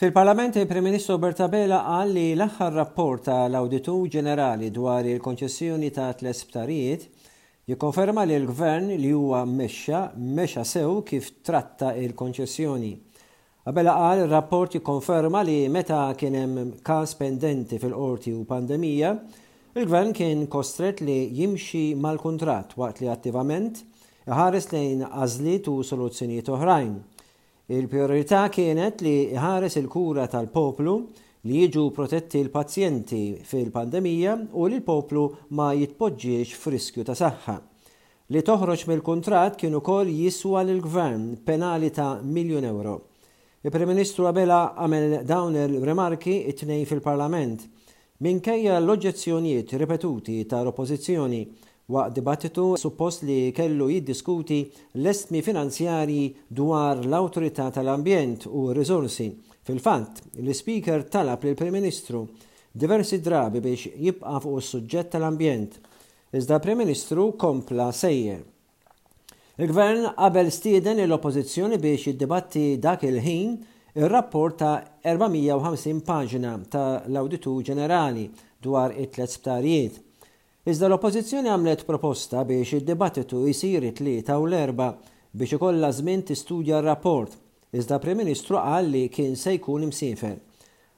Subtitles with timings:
[0.00, 7.02] Fil-Parlament il-Prim-Ministru Bertabela qal li l-aħħar rapport tal awditur Ġenerali dwar il-konċessjoni ta' tlesptarijiet
[7.68, 10.00] jikkonferma li l-Gvern li huwa mexxa
[10.38, 12.94] mexa sew kif tratta il-konċessjoni.
[13.68, 19.12] Qabela qal ir-rapport jikkonferma li meta kien hemm każ pendenti fil-qorti u pandemija,
[19.76, 23.84] il-Gvern kien kostret li jimxi mal-kuntratt waqt li attivament
[24.32, 26.94] ħares lejn għażliet u soluzzjonijiet oħrajn
[27.70, 30.94] Il-priorità kienet li ħares il-kura tal-poplu
[31.46, 37.54] li jiġu protetti l-pazjenti fil-pandemija u li l-poplu ma jitpoġġiex friskju ta' saħħa.
[38.34, 42.96] Li toħroġ mill-kontrat kienu kol jiswa l-gvern penali ta' miljon euro.
[43.62, 47.68] Il-Prim Ministru Abela għamel dawn il-remarki it nej fil-Parlament
[48.26, 51.44] minkejja l-oġġezzjonijiet ripetuti tal l-oppozizjoni
[51.90, 54.60] waqt dibattitu suppost li kellu jiddiskuti
[55.02, 58.84] l-estmi finanzjarji dwar l-Awtorità tal-Ambjent u r
[59.62, 62.22] Fil-fatt, l-Speaker talab lill prim Ministru
[62.72, 65.76] diversi drabi biex jibqa' fuq is-suġġett tal-ambjent.
[66.34, 68.40] Iżda prim Ministru kompla sejjer.
[69.60, 73.56] Il-Gvern qabel stieden l-Oppożizzjoni biex jiddibatti dak il-ħin
[74.00, 78.28] ir-rapport ta' 450 paġna tal auditu Ġenerali
[78.64, 79.98] dwar it-tlet sptarijiet
[80.68, 84.90] Iżda l-oppożizzjoni għamlet proposta biex id-dibattitu jisir it-tlieta u l-erba
[85.32, 87.32] biex ikolla żmien tistudja r-rapport,
[87.72, 90.34] iżda Prim Ministru qal li kien se jkun imsiefer.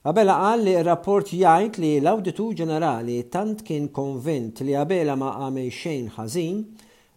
[0.02, 5.70] Abela qal li r-rapport jgħid li l-Awditu Ġenerali tant kien konvint li Abela ma għamel
[5.78, 6.58] xejn ħażin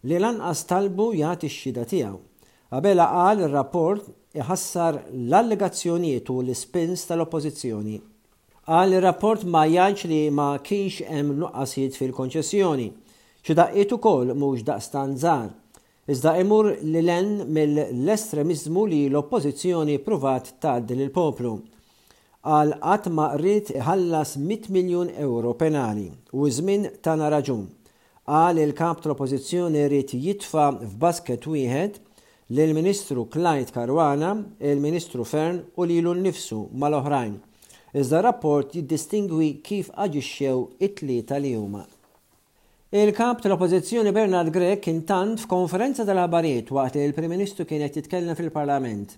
[0.06, 2.20] li lanqas talbu jagħti ix xida tiegħu.
[2.78, 7.98] Abela qal ir-rapport iħassar l-allegazzjonijiet u l-ispins tal-oppożizzjoni
[8.66, 12.88] għal rapport ma jgħanċ li ma kienx hemm nuqqasijiet fil-konċessjoni.
[13.46, 15.52] Xi daqqiet ukoll mhux daqstan żgħar.
[16.10, 20.50] Iżda imur li len mill-estremizmu li l-oppożizzjoni pruvat
[20.86, 21.54] din il-poplu.
[22.46, 27.66] Għal qatt ma rrid iħallas 100 miljun euro penali u żmien ta' raġun.
[28.26, 32.02] Għal il-kap tal-oppożizzjoni rrit jitfa f'basket wieħed
[32.54, 37.40] l ministru Klajt Karwana, il-Ministru Fern u lilu nnifsu mal-oħrajn
[37.96, 41.86] iżda rapport jiddistingwi kif aġixxew it-tlieta li huma.
[42.96, 49.14] Il-kap tal-oppozizjoni Bernard Grek intant f'konferenza tal ħabariet waqt li l-Prim Ministru kienet jitkellem fil-Parlament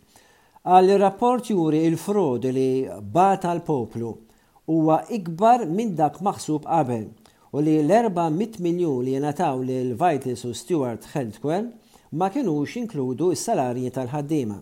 [0.70, 2.68] għal rapport juri il-frodi li
[3.02, 4.14] bata l-poplu
[4.70, 7.08] huwa ikbar minn dak maħsub qabel
[7.58, 11.66] u li l-400 miljon li jenataw li l-Vitals u Stewart Healthcare
[12.14, 14.62] ma kienux inkludu s-salarji tal-ħaddima.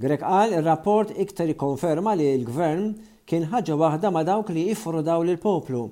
[0.00, 2.92] Grek qal il-rapport iktar konferma li l-gvern
[3.24, 5.84] kien ħaġa waħda ma dawk li ifrodaw l poplu.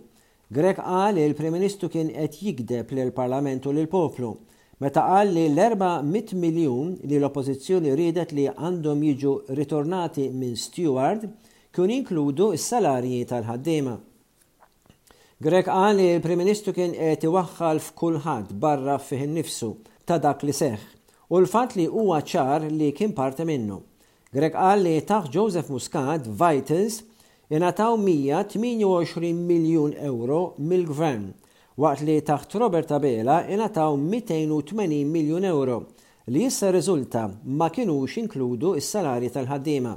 [0.53, 4.34] Grek qal li l prem Ministru kien qed jikdeb l parlamentu l poplu.
[4.82, 11.25] Meta qal li l-400 miljun li l-oppożizzjoni ridet li għandhom jiġu ritornati minn Steward
[11.72, 13.94] kien jinkludu s-salarji tal-ħaddiema.
[15.42, 19.72] Grek qal li l prem Ministru kien qed iwaħħal f'kulħadd barra fih innifsu
[20.04, 20.84] ta' dak li seħħ
[21.32, 23.81] u l-fatt li huwa ċar li kien parte minnu.
[24.32, 27.00] Grek qal li taħ Joseph Muscat Vitals
[27.53, 31.27] Inataw 128 miljun euro mill-gvern,
[31.77, 35.75] waqt li taħt Robert Abela inataw 280 miljun euro
[36.33, 39.93] li jissa riżulta ma kienux inkludu is-salari tal-ħaddiema.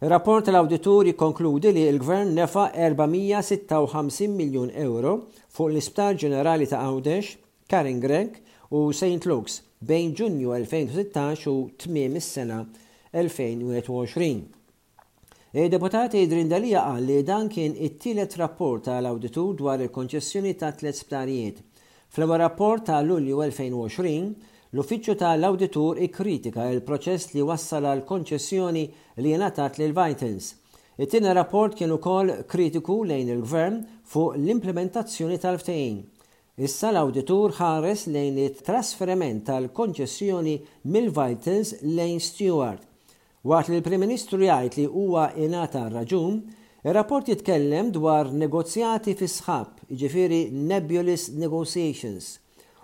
[0.00, 5.12] Il-rapport tal-auditur jikkonkludi li l-gvern nefa 456 miljun euro
[5.52, 7.34] fuq l-Isptar Ġenerali ta' Għawdex,
[7.68, 8.40] Karen Greg
[8.72, 9.20] u St.
[9.28, 12.62] Luke's bejn Ġunju 2016 u tmiem is-sena
[13.12, 14.54] 2020.
[15.50, 21.62] Deputati Dalija qal li dan kien it-tielet rapport tal-Awditur dwar il-konċessjoni ta' tliet sptarijiet.
[22.12, 24.34] Fl-ewwel rapport ta' Lulju 2020,
[24.76, 28.82] l-Uffiċċju tal-Awditur ikkritika il proċess li wassal għal konċessjoni
[29.24, 30.50] li ngħatat lil Vitens.
[31.00, 36.02] It-tieni rapport kien ukoll kritiku lejn il-Gvern fuq l-implementazzjoni tal ftejn
[36.68, 40.58] Issa l-Awditur ħares lejn it-trasferiment tal-konċessjoni
[40.92, 42.84] mill-Vitens lejn Stewart.
[43.46, 46.38] Waqt li l-Prim Ministru jgħid li huwa ingħata raġun,
[46.82, 50.40] ir-rapport jitkellem dwar negozjati fi sħab, jiġifieri
[50.72, 52.32] nebulous negotiations,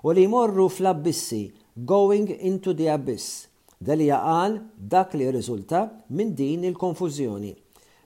[0.06, 1.40] u li jmorru fl-abbissi,
[1.74, 3.48] going into the abyss.
[3.84, 7.50] Dalija qal dak li riżulta minn din il-konfużjoni.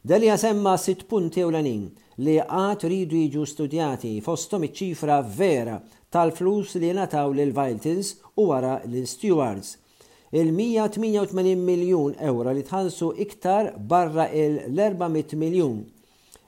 [0.02, 1.84] Dalija semma sitt punti ewlenin
[2.24, 5.76] li għat ridu jiġu studjati fostom iċ-ċifra vera
[6.16, 9.76] tal-flus li nataw lil Vitals u wara l-Stewards
[10.30, 15.78] il-188 miljun euro li tħallsu iktar barra il-400 miljun.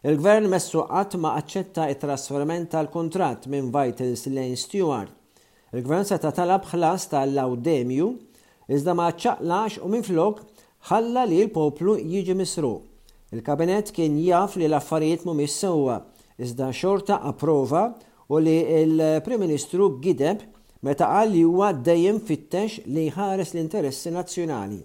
[0.05, 5.13] Il-gvern messu għat ma aċċetta it-trasferiment tal kontrat minn Vitals Lane Stewart.
[5.73, 8.11] Il-gvern seta talab ħlas tal-laudemju,
[8.71, 10.43] iżda ma ċaqlax u minflok
[10.91, 12.75] ħalla li l-poplu jiġi misru.
[13.33, 16.01] Il-kabinet kien jaf li l-affarijiet mu sewwa,
[16.37, 17.91] iżda xorta approva
[18.29, 20.43] u li l-Prim Ministru gideb
[20.87, 24.79] meta qal li huwa dejjem fittex li jħares l-interessi nazzjonali.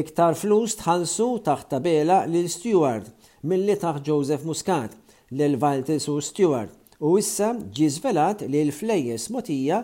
[0.00, 3.10] Iktar flus tħallsu taħt tabela lil Stewart
[3.50, 4.94] milli taħt Joseph Muscat
[5.36, 6.72] lil Valtis u Stewart
[7.02, 9.82] u issa ġi żvelat li l-flejjes motija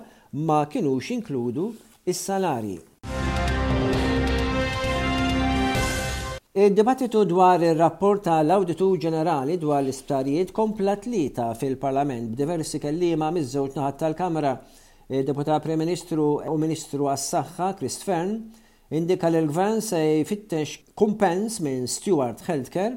[0.49, 1.73] ma kinux inkludu
[2.05, 2.81] is-salarji.
[6.57, 10.55] id dibattitu dwar il-rapport tal auditu Ġenerali dwar l-isptarijiet
[11.11, 14.55] li ta' fil-Parlament b'diversi kellima miż-żewġ naħat tal-Kamra
[15.07, 18.31] deputat Prim Ministru u Ministru għas-Saħħa Chris Fern
[18.91, 22.97] indika li l-gvern se jfittex kumpens minn Stewart Healthcare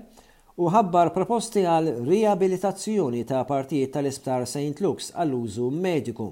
[0.57, 4.81] u ħabbar proposti għal riabilitazzjoni ta' partijiet tal-isptar St.
[4.83, 6.31] Luke's għall-użu mediku.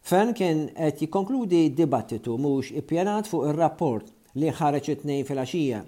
[0.00, 5.80] Fern kien qed jikkonkludi dibattitu mhux ippjanat fuq ir-rapport li ħareġ it-tnejn filgħaxija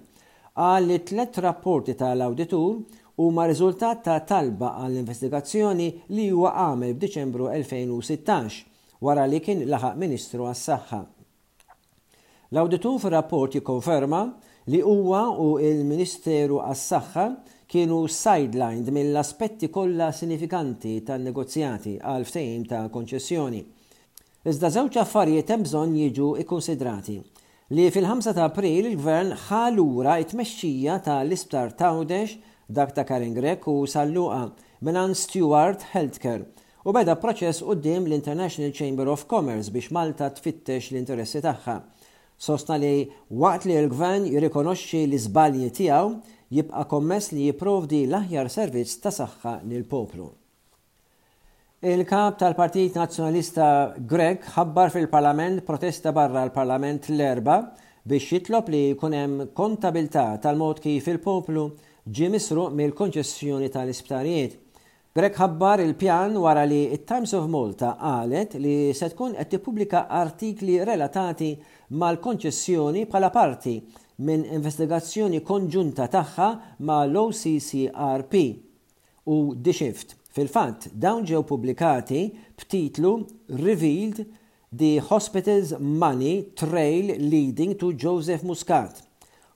[0.59, 2.81] Għal li tlet rapporti tal-awditur
[3.23, 5.87] huma riżultat ta' talba għall investigazzjoni
[6.17, 8.67] li huwa għamel b'Diċembru 2016
[9.05, 10.99] wara li kien laħaq Ministru għas-Saħħa.
[12.53, 14.19] l auditu fir-rapport jikkonferma
[14.71, 17.25] li huwa u il-Ministeru għas-Saħħa
[17.71, 23.61] kienu sidelined mill-aspetti kollha sinifikanti tan-negozjati għal ftehim ta' konċessjoni.
[24.51, 27.17] Iżda żewġ affarijiet hemm bżonn jiġu ikkonsidrati
[27.77, 32.37] li fil-5 ta' April il-Gvern ħalura it-mexxija ta' l-isptar Tawdex
[32.69, 34.45] dak ta' Karin Grek u Salluqa
[34.81, 36.45] minan Stewart Healthcare
[36.85, 41.75] u beda proċess qudiem l-International Chamber of Commerce biex Malta tfittex l-interessi tagħha.
[42.41, 43.03] Sostna li
[43.37, 46.07] waqt li l-gvern jirrikonoxxi l-iżbalji tiegħu
[46.57, 50.25] jibqa' kommess li jipprovdi l-aħjar servizz ta' saħħa lil poplu.
[51.91, 53.67] Il-kap tal-Partit Nazzjonalista
[54.09, 57.59] Grek ħabbar fil-Parlament protesta barra l-Parlament l-erba'
[58.09, 61.69] biex jitlob li jkun hemm kontabilta tal-mod kif il-poplu
[62.09, 64.57] ġie misruq mill-konċessjoni tal-isptarijiet.
[65.11, 70.77] Greg ħabbar il-pjan wara li il-Times of Malta qalet li se tkun qed tippubblika artikli
[70.87, 71.49] relatati
[71.99, 73.73] mal-konċessjoni bħala parti
[74.23, 76.47] minn investigazzjoni konġunta tagħha
[76.91, 78.37] mal-OCCRP
[79.27, 80.15] u The Shift.
[80.31, 82.23] Fil-fatt, dawn ġew pubblikati
[82.55, 83.11] b'titlu
[83.67, 84.23] Revealed
[84.71, 89.01] The Hospital's Money Trail Leading to Joseph Muscat.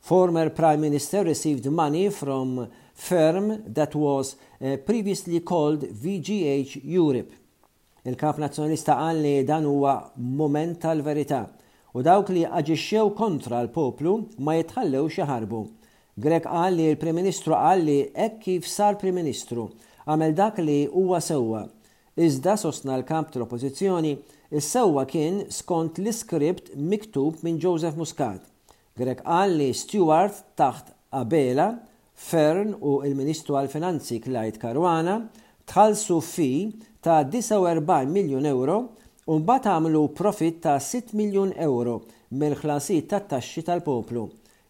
[0.03, 7.31] Former Prime Minister received money from firm that was eh, previously called VGH Europe.
[8.05, 11.45] Il-kap nazjonista qal li dan huwa moment tal-verità
[11.95, 14.13] u dawk li aġixxew kontra l-poplu
[14.45, 15.61] ma jitħallew xaħarbu.
[16.15, 19.67] Grek qal li l-Prim Ministru qal li hekk kif sar Prim Ministru
[20.05, 21.65] għamel dak li huwa sewwa.
[22.15, 24.13] Iżda sostna l-kamp tal-oppożizzjoni,
[24.55, 28.45] is-sewwa kien skont l-iskript miktub minn Joseph Muscat.
[28.95, 31.73] Grek qal li Stewart taħt Abela
[32.15, 35.17] Fern u il-Ministru għal-Finanzi Klajt Karwana
[35.67, 36.47] tħallsu fi
[37.03, 38.77] ta' 49 miljun euro
[39.29, 41.97] un bat għamlu profit ta' 6 miljun euro
[42.39, 44.23] mill ħlasi tat taxxi tal-poplu.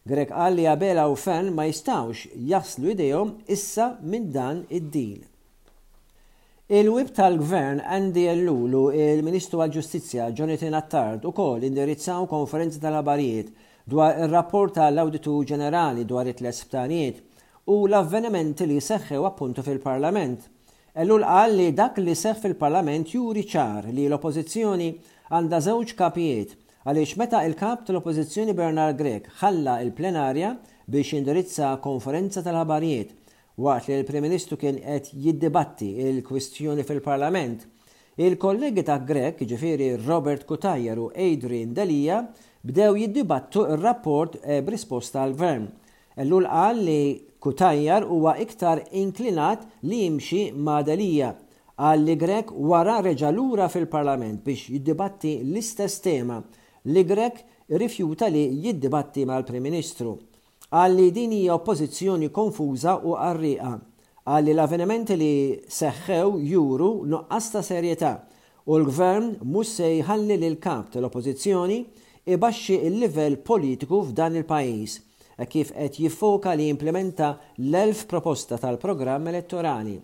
[0.09, 5.21] Grek għalli għabela u Fern ma jistawx jaslu idejhom issa minn dan id din
[6.67, 13.51] Il-wib tal-gvern Andy Ellulu, il-Ministru għal-Ġustizja Jonathan Attard u kol indirizzaw konferenzi tal-abarijiet
[13.85, 16.63] dwar il-rapport tal-Auditu Ġenerali dwar it-tles
[17.65, 20.43] u l-avvenimenti li seħħew appuntu fil-Parlament.
[21.01, 24.89] Ellul qal li dak li seħħ fil-Parlament juri ċar li l-oppozizjoni
[25.33, 26.53] għanda żewġ kapijiet
[26.85, 30.51] għaliex meta il-kap tal-oppozizjoni Bernard Grek ħalla il-plenarja
[30.93, 33.15] biex indirizza konferenza tal-ħabarijiet
[33.57, 37.63] waqt li l-Prim Ministru kien qed jiddibatti il-kwistjoni fil-Parlament.
[38.21, 42.19] Il-kollegi ta' Grek, ġifiri Robert Kutajer u Adrian Delija,
[42.61, 45.65] bdew jiddibattu il-rapport e b'risposta għal-Vern.
[46.15, 51.33] Ellul qal li Kutajjar huwa iktar inklinat li jimxi ma' Dalija
[51.75, 56.37] għal li Grek wara reġalura fil-parlament biex jiddibatti l-istess tema
[56.87, 57.43] li Grek
[57.81, 60.13] rifjuta li jiddibatti mal-Prim Ministru
[60.71, 63.71] għal li din hija oppożizzjoni konfuża u għarriqa:
[64.23, 65.33] għal li l-avvenimenti li
[65.79, 68.13] seħħew juru nuqqas ta' serjetà
[68.71, 71.81] u l-gvern mhux se jħalli l kap tal-oppożizzjoni
[72.37, 74.95] ibaxxi il-livell politiku f'dan il-pajjiż
[75.43, 79.97] kif qed jiffoka li implementa l-elf proposta tal-programm elettorali.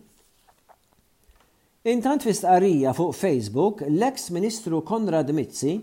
[1.88, 5.78] Intant fi stqarrija fuq Facebook, l-eks ministru Konrad Mizzi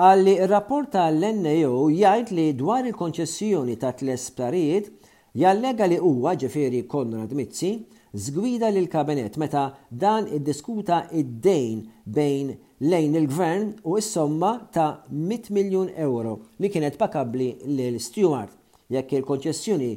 [0.00, 4.90] għalli li rapport tal-NEO jgħid li dwar il-konċessjoni ta' tlesparijiet
[5.38, 7.72] jallega li huwa ġifieri Konrad Mizzi
[8.10, 11.80] żgwida l kabinet meta dan iddiskuta id-dejn
[12.10, 18.58] bejn lejn il-gvern u s-somma ta' 100 miljon euro li kienet pakabli l Stewart
[18.94, 19.90] jekk il-konċessjoni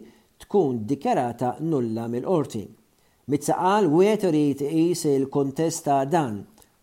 [0.46, 2.64] tkun dikjarata nulla mill-qorti.
[3.32, 6.36] Mitzaqal wieħed irid iqis il kontesta ta' dan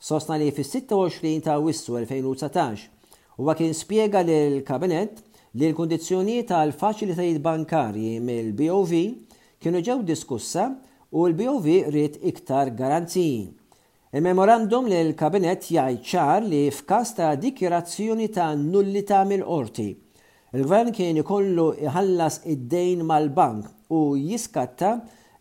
[0.08, 5.20] sosna li fis-26 ta' Wissu 2019 u kien spjega l kabinet
[5.60, 8.94] li l kondizjoni tal-faċilitajiet bankarji mill-BOV
[9.60, 10.64] kienu ġew diskussa
[11.12, 13.50] u l-BOV rrit iktar garanziji.
[14.10, 19.90] Il-memorandum li l-kabinet jgħid ċar li f'każ ta' dikjerazzjoni ta' nullità mill-qorti
[20.50, 24.88] Il-gvern kien ikollu iħallas id-dejn mal-bank u jiskatta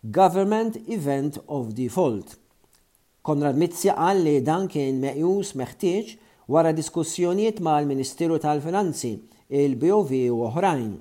[0.06, 2.36] Government Event of Default.
[3.26, 6.12] Konrad Mizzja qal li dan kien meqjus meħtieġ
[6.54, 9.10] wara diskussjonijiet mal-Ministeru tal-Finanzi,
[9.50, 10.92] il-BOV u oħrajn.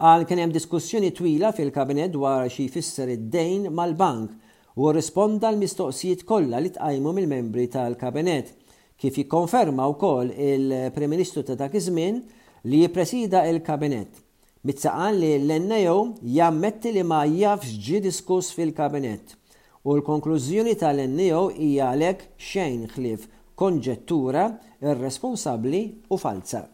[0.00, 4.32] Għal kien hemm diskussjoni twila fil-kabinet dwar xi jfisser id-dejn mal-bank
[4.80, 8.56] u risponda l-mistoqsijiet kollha li tqajmu mill-membri tal-kabinet
[8.96, 12.24] kif jikkonferma wkoll il-Prem Ministru ta' dak iż-żmien
[12.68, 14.16] li jipresida il-kabinet
[14.66, 15.98] mitzaqan li l-NEO
[16.36, 19.36] jammetti li ma jafx ġi diskuss fil-kabinet
[19.86, 23.28] u l-konklużjoni tal-NEO hija għalhekk xejn ħlief
[23.62, 24.48] konġettura
[24.88, 26.66] irresponsabbli u falsa.